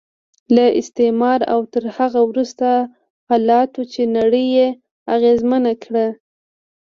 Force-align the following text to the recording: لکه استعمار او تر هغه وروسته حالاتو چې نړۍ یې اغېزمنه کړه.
لکه 0.55 0.77
استعمار 0.81 1.39
او 1.53 1.59
تر 1.73 1.83
هغه 1.97 2.19
وروسته 2.29 2.69
حالاتو 3.29 3.81
چې 3.93 4.01
نړۍ 4.17 4.45
یې 4.57 4.67
اغېزمنه 5.15 5.71
کړه. 5.83 6.07